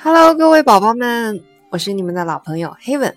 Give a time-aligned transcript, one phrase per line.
[0.00, 3.14] Hello，各位宝宝们，我是你们的老朋友 Heaven，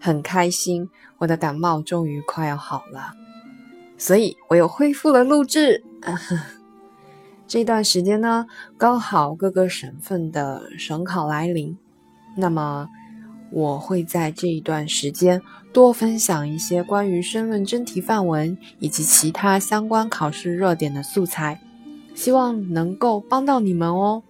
[0.00, 0.88] 很开心，
[1.18, 3.12] 我的感冒终于快要好了，
[3.98, 5.84] 所以我又恢复了录制。
[7.46, 8.46] 这段时间呢，
[8.78, 11.76] 刚好各个省份的省考来临，
[12.38, 12.88] 那么
[13.50, 15.42] 我会在这一段时间
[15.74, 21.60] 多分享一些关于申论真题范文以及其他相关考试热点的素材，
[22.14, 24.22] 希望能够帮到你们哦。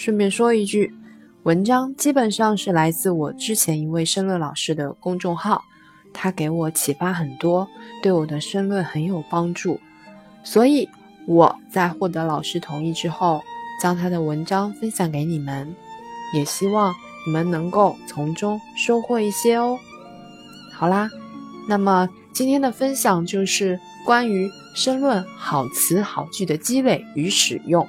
[0.00, 0.94] 顺便说一句，
[1.42, 5.62] 文章基本上是来自我之前一位申论老师的公众号，
[6.10, 7.68] 他给我启发很多，
[8.02, 9.78] 对我的申论很有帮助，
[10.42, 10.88] 所以
[11.26, 13.42] 我在获得老师同意之后，
[13.82, 15.76] 将他的文章分享给你们，
[16.32, 16.94] 也希望
[17.26, 19.78] 你们能够从中收获一些哦。
[20.72, 21.10] 好啦，
[21.68, 27.86] 那么今天的分享就是关于申论好词好句的积累与使用。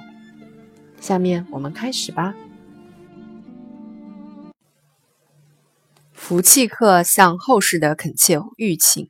[1.02, 2.32] 下面我们开始吧。
[6.12, 9.08] 福气课向后世的恳切预请：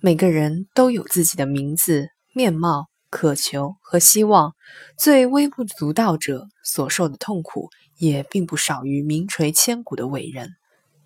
[0.00, 4.54] 每个人都有自己的名字、面貌、渴求和希望。
[4.98, 10.50] 最微不足道者所受的痛苦，也并不少于名垂千古的伟人。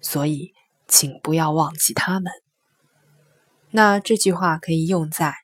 [0.00, 0.52] 所以，
[0.88, 2.32] 请不要忘记他们。
[3.70, 5.36] 那这句话可以用在。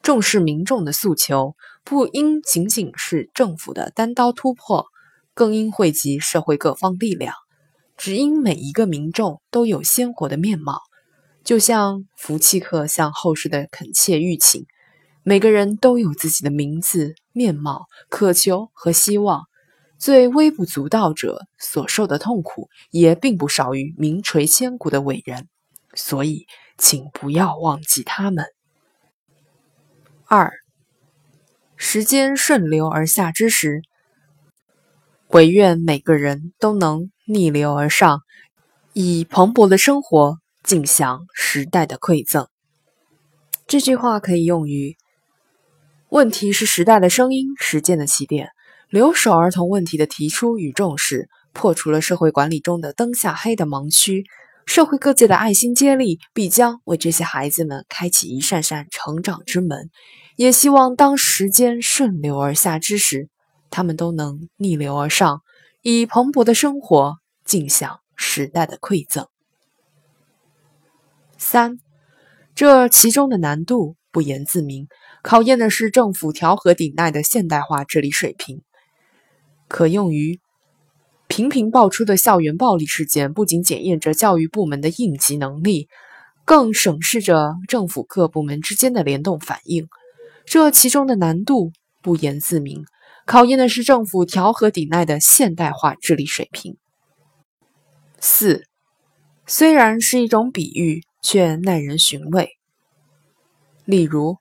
[0.00, 4.86] 重视民众的诉求，不应仅仅是政府的单刀突破，
[5.34, 7.34] 更应汇集社会各方力量。
[7.96, 10.80] 只因每一个民众都有鲜活的面貌，
[11.44, 14.66] 就像福气客向后世的恳切预请：
[15.22, 19.44] 每个人都有自己的名字、面貌、渴求和希望。
[19.98, 25.48] 最微不足道者所受的痛苦，也并不少于名垂千古的伟人。
[25.94, 26.46] 所以，
[26.76, 28.46] 请不要忘记他们。
[30.24, 30.50] 二，
[31.84, 33.82] 时间顺流而下之时，
[35.30, 38.20] 唯愿每个人都能逆流而上，
[38.92, 42.46] 以蓬勃的生活尽享时代的馈赠。
[43.66, 44.96] 这句话可以用于：
[46.08, 48.50] 问题是时代的声音，实践的起点。
[48.88, 54.24] 留守儿童问题的提出与重视，破除了社会管理中的灯下黑的盲区。
[54.74, 59.90] 社会各界的爱心接力，必将为这些孩子们开启一扇扇成长之门。
[60.36, 63.28] 也希望当时间顺流而下之时，
[63.68, 65.42] 他们都能逆流而上，
[65.82, 69.26] 以蓬勃的生活尽享时代的馈赠。
[71.36, 71.78] 三，
[72.54, 74.88] 这其中的难度不言自明，
[75.22, 78.62] 考验的是政府调和顶戴的现代化治理水平。
[79.68, 80.40] 可用于
[81.34, 85.88] 频频爆出的校园暴力事件，不仅检验着教育部门的应急能力，
[86.44, 89.88] 更审视着政府各部门之间的联动反应。
[90.44, 91.72] 这其中的难度
[92.02, 92.84] 不言自明，
[93.24, 96.76] 考验的是政府调和抵赖的现代化治理水平。
[98.20, 98.64] 四，
[99.46, 102.50] 虽然是一种比喻，却耐人寻味。
[103.86, 104.36] 例如，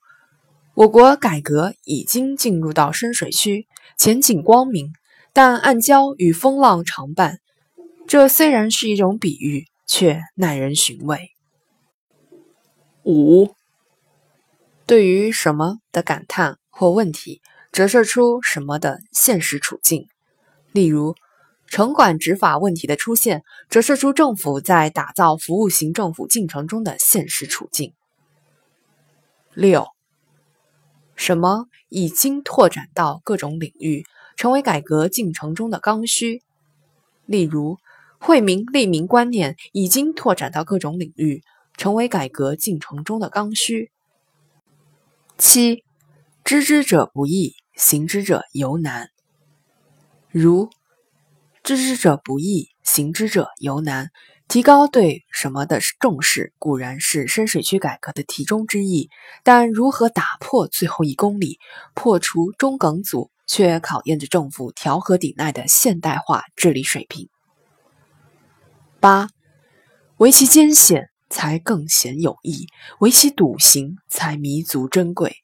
[0.73, 3.65] 我国改革已经进入到深水区，
[3.97, 4.91] 前景光明，
[5.33, 7.39] 但暗礁与风浪常伴。
[8.07, 11.29] 这虽然是一种比喻，却耐人寻味。
[13.03, 13.55] 五。
[14.85, 17.41] 对于什么的感叹或问题，
[17.71, 20.09] 折射出什么的现实处境。
[20.73, 21.15] 例如，
[21.67, 27.93] 城管执法问题的出现，折射出政府在打造服务型政府进程中的现实处境。
[29.53, 29.87] 六，
[31.15, 34.05] 什么已经拓展到各种领域，
[34.35, 36.41] 成为改革进程中的刚需。
[37.25, 37.77] 例如，
[38.19, 41.43] 惠民利民观念已经拓展到各种领域，
[41.77, 43.91] 成为改革进程中的刚需。
[45.37, 45.83] 七，
[46.43, 49.09] 知之者不易，行之者尤难。
[50.29, 50.69] 如
[51.63, 54.11] 知之者不易，行之者尤难。
[54.47, 59.09] 提高对什么的重视，固然是深水区改革的题中之意，
[59.43, 61.57] 但如何打破最后一公里，
[61.93, 67.27] 破除中梗阻，却考验着政府调和抵赖的现代化治理水平。
[69.01, 69.27] 八，
[70.17, 71.09] 唯其艰险。
[71.33, 72.67] 才更显有益，
[72.99, 75.37] 唯其笃行才弥足珍贵。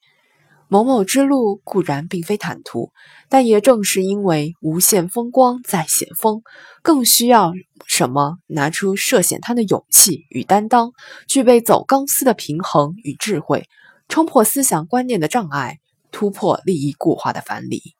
[0.68, 2.92] 某某之路固然并非坦途，
[3.30, 6.42] 但也正是因为无限风光在险峰，
[6.82, 7.54] 更需要
[7.86, 8.36] 什么？
[8.48, 10.92] 拿出涉险滩的勇气与担当，
[11.26, 13.64] 具备走钢丝的平衡与智慧，
[14.10, 15.78] 冲破思想观念的障碍，
[16.12, 17.97] 突破利益固化的藩篱。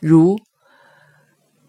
[0.00, 0.38] 如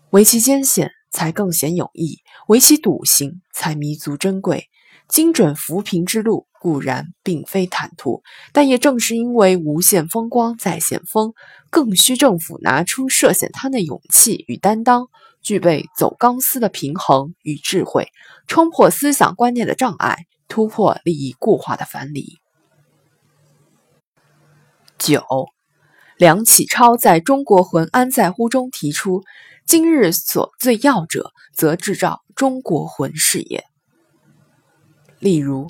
[0.09, 0.91] 为其艰险。
[1.13, 4.69] 才更显有益，唯其笃行才弥足珍贵。
[5.09, 8.23] 精准扶贫之路固然并非坦途，
[8.53, 11.33] 但也正是因为无限风光在险峰，
[11.69, 15.09] 更需政府拿出涉险滩的勇气与担当，
[15.41, 18.07] 具备走钢丝的平衡与智慧，
[18.47, 22.37] 冲破思想观念的障碍，突破利益固化的藩篱。
[24.97, 25.25] 九，
[26.21, 29.23] 梁启超在中国魂安在乎中提出：
[29.65, 33.65] 今日所最要者，则制造中国魂事业。
[35.18, 35.68] 例如，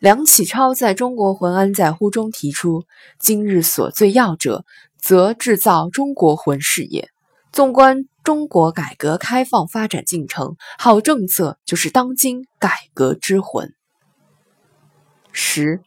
[0.00, 2.82] 梁启超在中国魂安在乎中提出
[3.20, 4.64] ：“今日所最要者，
[4.98, 7.08] 则制造中国魂事业。”
[7.52, 13.72] 纵观中国改革开放发展进程，好政策就是当今改革之魂。
[15.30, 15.80] 十，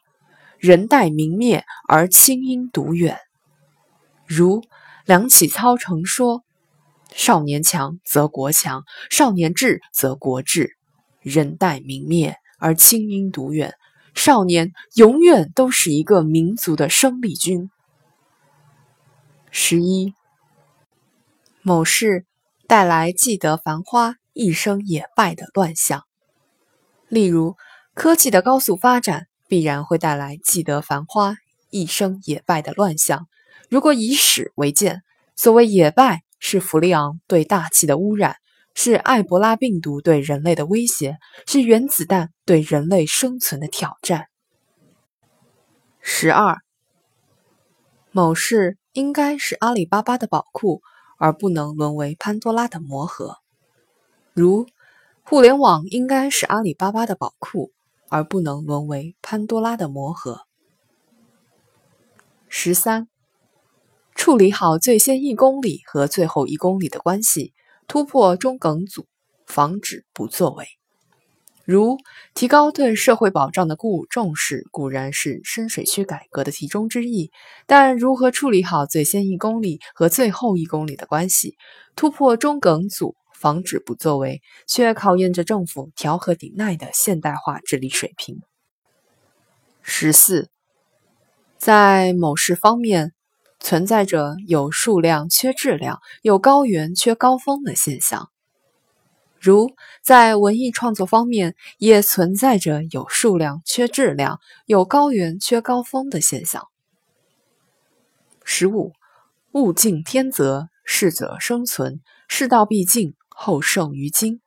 [0.57, 3.19] 人待明灭而清音独远。
[4.29, 4.63] 如
[5.05, 6.43] 梁启超曾说
[7.15, 10.77] ：“少年强则国强，少年智则国智。
[11.21, 13.73] 人待明灭。”而清音独远，
[14.13, 17.71] 少年永远都是一个民族的生力军。
[19.49, 20.13] 十一，
[21.61, 22.25] 某事
[22.67, 26.03] 带来既得繁花一生也败的乱象。
[27.07, 27.55] 例如，
[27.93, 31.37] 科技的高速发展必然会带来既得繁花
[31.69, 33.25] 一生也败的乱象。
[33.69, 35.01] 如果以史为鉴，
[35.35, 38.35] 所谓野败，是弗利昂对大气的污染。
[38.75, 44.27] 是埃博拉病毒对人类的威胁，是原子弹对人类生存的挑战。
[45.99, 46.59] 十二，
[48.11, 50.81] 某事应该是阿里巴巴的宝库，
[51.17, 53.39] 而不能沦为潘多拉的魔盒。
[54.33, 54.65] 如，
[55.23, 57.71] 互联网应该是阿里巴巴的宝库，
[58.07, 60.45] 而不能沦为潘多拉的魔盒。
[62.47, 63.09] 十三，
[64.19, 67.53] 处理好最先一公里和最后一公里的关系。
[67.87, 69.07] 突破中梗阻，
[69.47, 70.67] 防止不作为。
[71.63, 71.97] 如
[72.33, 77.31] 提高对社会保障的固重视，固然是深水区改革的其中之一，
[77.65, 81.55] 但如何处理好最先一公里和最后一公里的关系，
[81.95, 88.41] 突破中梗阻，防止不作为，却考验着政府调和顶耐的现代化治理水平。
[89.81, 90.49] 十四，
[91.57, 93.13] 在某事方面。
[93.59, 98.29] 存在着有数量缺质量、有高原缺高峰的现象，
[99.39, 99.71] 如
[100.01, 106.67] 在文艺创作方面，也存在着有数量缺质量、有高原缺高峰的现象。
[108.43, 108.93] 十五，
[109.51, 114.41] 物竞天择，适者生存，世道必尽，后胜于今。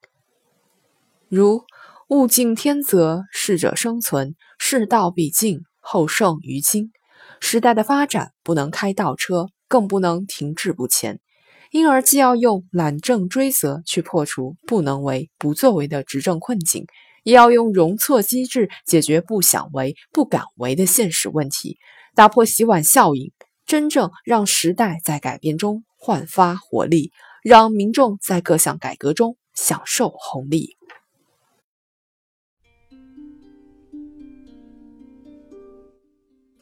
[1.29, 1.65] 如
[2.09, 6.93] 物竞天择，适者生存，世道必尽，后胜于今。
[7.45, 11.19] 时代的发展不能开倒车，更不能停滞不前，
[11.73, 16.87] 因而既要用懒政追责去破除不能为、不作为的执政困境，
[17.25, 21.79] 也要用容错机制解决不想为、不敢为的现实问题，
[22.15, 23.33] 打破洗碗效应，
[23.67, 27.11] 真正让时代在改变中焕发活力，
[27.43, 30.77] 让民众在各项改革中享受红利。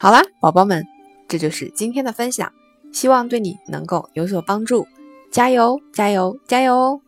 [0.01, 0.83] 好啦，宝宝们，
[1.27, 2.51] 这就是今天的分享，
[2.91, 4.87] 希望对你能够有所帮助。
[5.31, 6.99] 加油，加油，加油！